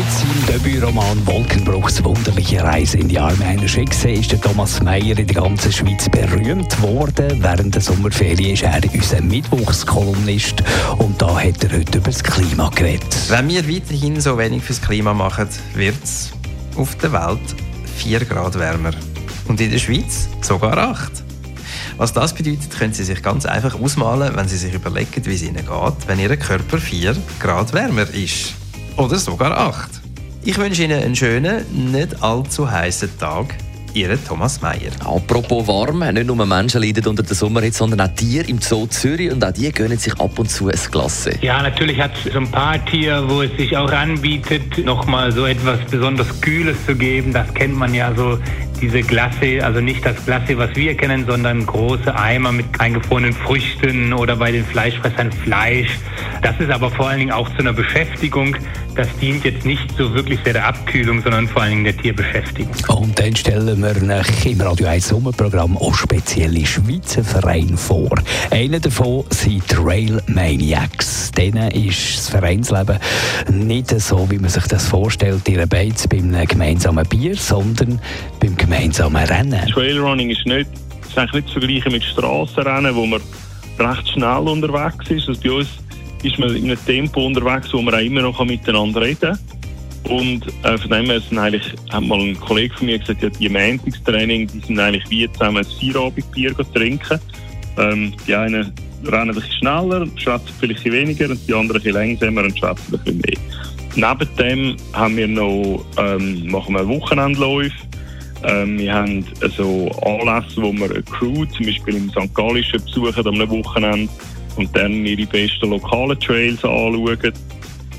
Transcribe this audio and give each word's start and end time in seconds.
Mit 0.00 0.10
seinem 0.12 0.46
Debütroman 0.46 1.26
Wolkenbruchs 1.26 2.02
wunderliche 2.02 2.64
Reise 2.64 2.96
in 2.96 3.08
die 3.08 3.18
Arme 3.18 3.44
einer 3.44 3.68
Schicksal 3.68 4.12
ist 4.12 4.32
der 4.32 4.40
Thomas 4.40 4.82
Meyer 4.82 5.18
in 5.18 5.26
der 5.26 5.36
ganzen 5.36 5.70
Schweiz 5.70 6.08
berühmt 6.08 6.80
worden. 6.80 7.42
Während 7.42 7.74
der 7.74 7.82
Sommerferien 7.82 8.54
ist 8.54 8.62
er 8.62 8.80
unser 8.94 9.20
Mittwochskolumnist 9.20 10.62
und 10.96 11.20
da 11.20 11.38
hat 11.38 11.62
er 11.64 11.78
heute 11.78 11.98
über 11.98 12.10
das 12.10 12.24
Klima 12.24 12.70
geredet. 12.70 13.14
Wenn 13.28 13.46
wir 13.50 13.68
weiterhin 13.68 14.18
so 14.22 14.38
wenig 14.38 14.62
fürs 14.62 14.80
Klima 14.80 15.12
machen, 15.12 15.48
wird 15.74 16.02
es 16.02 16.30
auf 16.76 16.96
der 16.96 17.12
Welt 17.12 17.54
4 17.96 18.24
Grad 18.24 18.58
wärmer. 18.58 18.92
Und 19.48 19.60
in 19.60 19.70
der 19.70 19.78
Schweiz 19.78 20.30
sogar 20.40 20.78
8. 20.78 21.12
Was 21.98 22.14
das 22.14 22.32
bedeutet, 22.32 22.70
können 22.70 22.94
Sie 22.94 23.04
sich 23.04 23.22
ganz 23.22 23.44
einfach 23.44 23.78
ausmalen, 23.78 24.34
wenn 24.34 24.48
Sie 24.48 24.56
sich 24.56 24.72
überlegen, 24.72 25.26
wie 25.26 25.34
es 25.34 25.42
Ihnen 25.42 25.56
geht, 25.56 26.06
wenn 26.06 26.18
Ihr 26.18 26.34
Körper 26.38 26.78
4 26.78 27.14
Grad 27.38 27.74
wärmer 27.74 28.08
ist. 28.14 28.54
Oder 28.96 29.16
sogar 29.16 29.56
8. 29.56 29.90
Ich 30.44 30.56
wünsche 30.58 30.84
Ihnen 30.84 31.02
einen 31.02 31.16
schönen, 31.16 31.92
nicht 31.92 32.22
allzu 32.22 32.70
heißen 32.70 33.18
Tag. 33.18 33.54
Ihr 33.92 34.16
Thomas 34.24 34.62
Meyer. 34.62 34.92
Apropos 35.00 35.66
warm, 35.66 35.98
nicht 35.98 36.26
nur 36.26 36.46
Menschen 36.46 36.80
leiden 36.80 37.04
unter 37.08 37.24
der 37.24 37.34
Sommerhitze, 37.34 37.78
sondern 37.78 38.00
auch 38.02 38.14
Tiere 38.14 38.46
im 38.46 38.60
Zoo 38.60 38.86
Zürich 38.86 39.32
und 39.32 39.44
auch 39.44 39.50
die 39.50 39.72
gönnen 39.72 39.98
sich 39.98 40.14
ab 40.20 40.38
und 40.38 40.48
zu 40.48 40.68
ein 40.68 40.78
Glas. 40.92 41.28
Ja, 41.40 41.60
natürlich 41.60 42.00
hat 42.00 42.12
es 42.24 42.32
so 42.32 42.38
ein 42.38 42.48
paar 42.50 42.84
Tiere, 42.84 43.28
wo 43.28 43.42
es 43.42 43.50
sich 43.56 43.76
auch 43.76 43.90
anbietet, 43.90 44.84
nochmal 44.84 45.32
so 45.32 45.44
etwas 45.44 45.80
besonders 45.90 46.40
Kühles 46.40 46.76
zu 46.86 46.94
geben. 46.94 47.32
Das 47.32 47.52
kennt 47.52 47.76
man 47.76 47.92
ja 47.92 48.14
so, 48.14 48.38
diese 48.80 49.02
Glasse, 49.02 49.62
also 49.62 49.80
nicht 49.80 50.04
das 50.04 50.24
Glasse, 50.24 50.56
was 50.56 50.74
wir 50.74 50.96
kennen, 50.96 51.26
sondern 51.26 51.66
große 51.66 52.14
Eimer 52.14 52.52
mit 52.52 52.66
eingefrorenen 52.78 53.32
Früchten 53.32 54.12
oder 54.12 54.36
bei 54.36 54.52
den 54.52 54.64
Fleischfressern 54.64 55.32
Fleisch. 55.32 55.90
Das 56.42 56.58
ist 56.58 56.70
aber 56.70 56.90
vor 56.90 57.08
allen 57.08 57.18
Dingen 57.18 57.32
auch 57.32 57.48
zu 57.50 57.58
einer 57.58 57.72
Beschäftigung. 57.72 58.56
Das 58.94 59.08
dient 59.20 59.44
jetzt 59.44 59.66
nicht 59.66 59.86
so 59.96 60.14
wirklich 60.14 60.40
der 60.40 60.66
Abkühlung, 60.66 61.22
sondern 61.22 61.46
vor 61.46 61.62
allen 61.62 61.70
Dingen 61.72 61.84
der 61.84 61.96
Tierbeschäftigung. 61.96 62.72
Und 62.88 63.18
dann 63.18 63.36
stellen 63.36 63.82
wir 63.82 63.96
im 64.50 64.60
Radio 64.60 64.86
1 64.86 65.08
Sommerprogramm 65.08 65.76
auch 65.76 65.94
spezielle 65.94 66.64
Schweizer 66.64 67.22
Vereine 67.22 67.76
vor. 67.76 68.10
Einer 68.50 68.80
davon 68.80 69.24
sind 69.30 69.68
Trail 69.68 70.22
Maniacs. 70.26 71.30
Denen 71.32 71.70
ist 71.72 72.16
das 72.16 72.28
Vereinsleben 72.30 72.98
nicht 73.50 73.90
so, 74.00 74.30
wie 74.30 74.38
man 74.38 74.50
sich 74.50 74.64
das 74.64 74.86
vorstellt, 74.88 75.48
ihre 75.48 75.66
Beiz 75.66 76.08
beim 76.08 76.32
gemeinsamen 76.46 77.06
Bier, 77.06 77.36
sondern 77.36 78.00
beim 78.40 78.56
gemeinsamen 78.56 79.24
Rennen. 79.26 79.66
Trailrunning 79.66 80.30
ist 80.30 80.46
nicht, 80.46 80.70
ist 81.06 81.18
eigentlich 81.18 81.44
nicht 81.44 81.48
zu 81.48 81.60
vergleichen 81.60 81.92
mit 81.92 82.04
Strassenrennen, 82.04 82.94
wo 82.94 83.06
man 83.06 83.20
recht 83.78 84.08
schnell 84.08 84.48
unterwegs 84.48 85.10
ist. 85.10 85.28
Also 85.28 85.40
bei 85.42 85.50
uns 85.52 85.68
ist 86.22 86.38
man 86.38 86.54
in 86.54 86.64
einem 86.64 86.84
Tempo 86.84 87.26
unterwegs, 87.26 87.72
wo 87.72 87.82
man 87.82 87.94
auch 87.94 88.00
immer 88.00 88.22
noch 88.22 88.44
miteinander 88.44 89.00
reden 89.00 89.20
kann. 89.20 89.38
Und 90.10 90.46
äh, 90.64 90.78
von 90.78 90.90
dem 90.90 91.06
her 91.06 91.20
sind 91.20 91.38
eigentlich, 91.38 91.72
hat 91.90 92.02
mal 92.02 92.18
ein 92.18 92.38
Kollege 92.40 92.74
von 92.74 92.86
mir 92.86 92.98
gesagt, 92.98 93.22
ja, 93.22 93.28
die 93.28 93.48
Mantix-Training, 93.48 94.48
die 94.48 94.60
sind 94.60 94.78
eigentlich 94.78 95.08
wie 95.08 95.30
zusammen 95.32 95.58
ein 95.58 95.66
Feierabendbier 95.78 96.54
trinken. 96.74 97.20
Ähm, 97.78 98.12
die 98.26 98.34
einen 98.34 98.72
rennen 99.04 99.30
ein 99.30 99.34
bisschen 99.34 99.52
schneller, 99.52 100.06
schwätzen 100.16 100.52
vielleicht 100.58 100.84
ein 100.86 100.92
weniger 100.92 101.30
und 101.30 101.46
die 101.46 101.54
anderen 101.54 101.80
ein 101.80 101.84
bisschen 101.84 101.92
langsamer 101.92 102.42
und 102.42 102.58
schwätzen 102.58 102.94
ein 102.94 103.04
bisschen 103.04 103.22
mehr. 103.96 104.14
Neben 104.18 104.36
dem 104.36 104.76
haben 104.92 105.16
wir 105.16 105.28
noch, 105.28 105.84
ähm, 105.98 106.46
machen 106.50 106.74
wir 106.74 106.86
Wochenendläufe. 106.86 107.74
Ähm, 108.44 108.78
wir 108.78 108.94
haben 108.94 109.24
so 109.56 109.90
Anlässe, 110.02 110.62
wo 110.62 110.72
wir 110.72 110.90
eine 110.90 111.02
Crew 111.02 111.44
zum 111.46 111.66
Beispiel 111.66 111.96
im 111.96 112.10
St. 112.10 112.34
Gallischen 112.34 112.82
besuchen 112.82 113.26
am 113.26 113.50
Wochenende 113.50 114.08
und 114.60 114.76
dann 114.76 115.06
ihre 115.06 115.26
besten 115.26 115.70
lokalen 115.70 116.20
Trails 116.20 116.62
anschauen. 116.64 117.32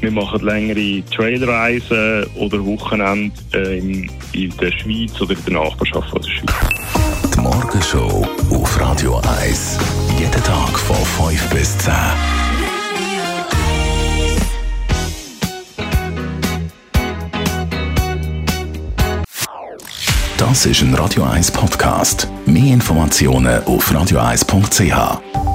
Wir 0.00 0.10
machen 0.10 0.44
längere 0.44 1.02
Trailreisen 1.10 2.24
oder 2.36 2.64
Wochenende 2.64 3.32
äh, 3.54 3.78
in, 3.78 4.56
der 4.60 4.70
Schweiz 4.72 5.20
oder 5.20 5.32
in 5.32 5.44
der 5.46 5.54
Nachbarschaft 5.54 6.14
der 6.14 6.30
Schweiz. 6.30 6.54
Die 7.34 7.40
Morgenshow 7.40 8.26
auf 8.50 8.80
Radio 8.80 9.20
1. 9.42 9.78
Jeden 10.18 10.44
Tag 10.44 10.78
von 10.78 11.30
5 11.30 11.50
bis 11.50 11.78
10. 11.78 11.92
Das 20.36 20.66
ist 20.66 20.82
ein 20.82 20.94
Radio 20.94 21.24
1 21.24 21.52
Podcast. 21.52 22.28
Mehr 22.46 22.72
Informationen 22.72 23.62
auf 23.64 23.90
radio1.ch. 23.92 25.49